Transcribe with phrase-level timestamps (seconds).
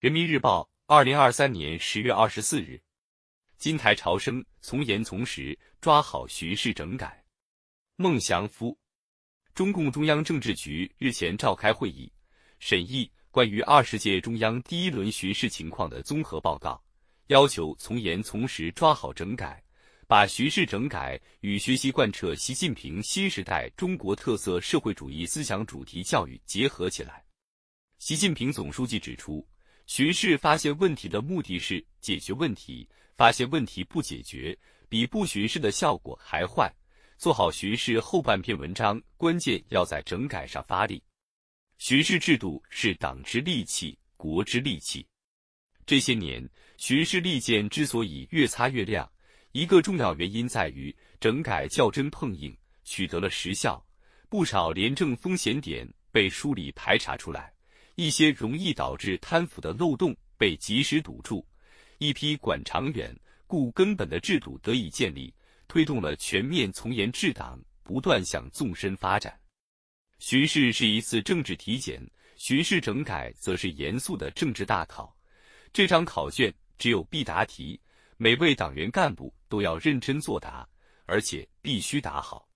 [0.00, 2.80] 人民日报，二零二三年十月二十四日，
[3.58, 7.22] 金台潮生，从严从实，抓好巡视整改。
[7.96, 8.74] 孟祥夫，
[9.54, 12.10] 中共中央政治局日前召开会议，
[12.60, 16.82] 审议关于二十届中央第一轮巡视情况的综合报告，
[17.26, 19.62] 要求从严从实抓好整改，
[20.06, 27.22] 把巡视整改与学习贯彻习近平新时代中国特色社会主义思想主题教育结合起来。
[27.98, 29.46] 习近平总书记指出。
[29.90, 34.56] 巡视发现问题的目的是解决问题，发现问题不解决，
[34.88, 36.72] 比不巡视的效果还坏。
[37.18, 41.02] 做好巡视后半篇文章，关键要在整改上发力。
[41.78, 45.04] 巡视制度是党之利器，国之利器。
[45.84, 49.10] 这些年，巡视利剑之所以越擦越亮，
[49.50, 53.84] 一个重要原因在于整改较真碰硬，取得了实效，
[54.28, 57.52] 不少廉政风险点被梳理排查出来。
[57.94, 61.46] 一些容易导致贪腐的漏洞被及时堵住，
[61.98, 63.14] 一批管长远、
[63.46, 65.34] 顾根本的制度得以建立，
[65.68, 69.38] 推动了全面从严治党不断向纵深发展。
[70.18, 72.02] 巡视是一次政治体检，
[72.36, 75.14] 巡视整改则是严肃的政治大考。
[75.72, 77.80] 这张考卷只有必答题，
[78.16, 80.68] 每位党员干部都要认真作答，
[81.06, 82.48] 而且必须答好。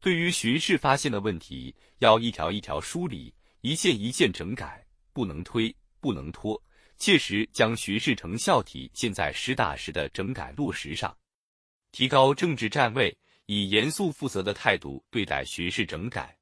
[0.00, 3.32] 对于巡视发现的问题，要一条一条梳理。
[3.60, 6.62] 一件一件整改，不能推，不能拖，
[6.98, 11.16] 切实将巡视成效体现在实打实的整改落实上，
[11.90, 16.36] 提高政治站位，以严肃负责的态度对待巡视整改，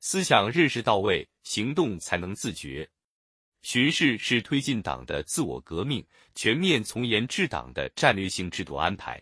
[0.00, 2.88] 思想认识到位，行动才能自觉。
[3.62, 9.20] 巡视是推进党的自我革命、全面从严治党的战略性制度安排，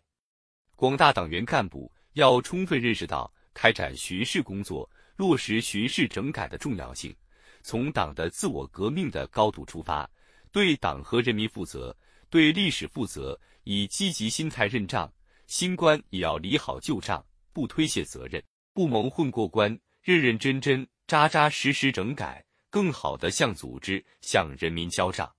[0.76, 7.14] 广大党员干部要充分认识到开展巡视工作、落实巡视整改的重要性。
[7.62, 10.08] 从党的自我革命的高度出发，
[10.52, 11.96] 对党和人民负责，
[12.28, 15.10] 对历史负责，以积极心态认账。
[15.46, 25.30] 新官也要理好旧账，不推卸责任，不蒙混过关，认认真真、扎扎实实整改，更好地向组织、向人民交账。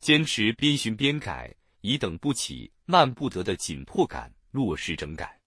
[0.00, 5.40] 坚持边巡边改，以等不起、慢不得的紧迫感落实整改。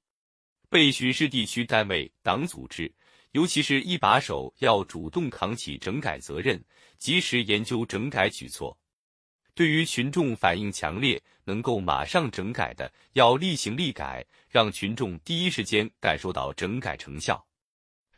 [0.70, 2.94] 被巡视地区单位、党组织。
[3.32, 6.64] 尤其是一把手要主动扛起整改责任，
[6.98, 8.78] 及时研究整改举措。
[9.54, 17.44] 对于群众反映强烈、能够马上整改的，要立行立改，让群众第一时间感受到整改成效。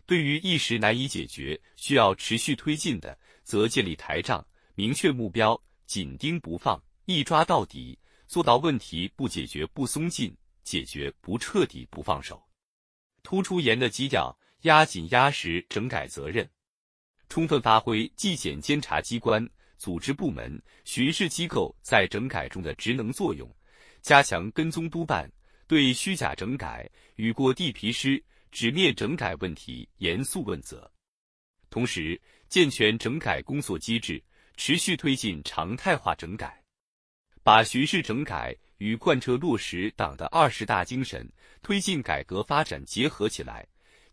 [0.05, 4.45] 对于一时难以解决、需要持续推进的，则建立台账，
[4.75, 7.97] 明确目标，紧盯不放，一抓到底，
[8.27, 12.41] 做到问题不解决不松劲，解决不彻底不放手，
[13.23, 14.37] 突出严的基调。
[14.61, 16.47] 压紧压实整改责任，
[17.29, 19.47] 充分发挥纪检监察机关、
[19.77, 23.49] 组织部门、巡视机构在整改中的职能作用，
[24.01, 25.31] 加强跟踪督办，
[25.67, 28.21] 对虚假整改、雨过地皮湿、
[28.51, 30.91] 纸面整改问题严肃问责。
[31.69, 34.21] 同时，健全整改工作机制，
[34.57, 36.61] 持续推进常态化整改，
[37.43, 41.31] 把巡视整改与贯彻落实党的二十大精神、
[41.61, 43.65] 推进改革发展结合起来。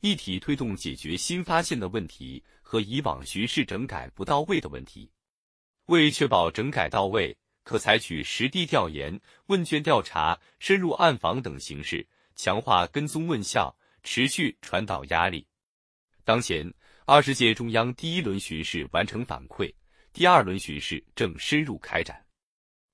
[0.09, 5.11] 一体推动解决新发现的问题和以往巡视整改不到位的问题，
[5.87, 12.07] 为确保整改到位，可采取实地调研、问卷调查、深入暗访等形式，
[12.37, 15.45] 强化跟踪问效，持续传导压力。
[16.23, 16.73] 当前，
[17.05, 19.75] 二十届中央第一轮巡视完成反馈，
[20.13, 22.25] 第二轮巡视正深入开展。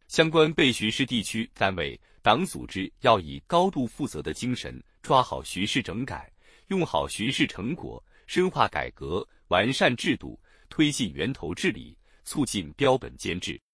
[0.08, 6.31] 相关被巡视地区单位、党组织要以高度负责的精神抓好巡视整改。
[6.72, 10.40] 用好巡视成果，深化改革，完善制度，
[10.70, 11.94] 推进源头治理，
[12.24, 13.60] 促进标本兼治。